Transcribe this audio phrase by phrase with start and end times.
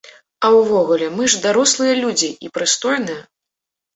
[0.47, 3.21] А ўвогуле, мы ж дарослыя людзі і прыстойныя.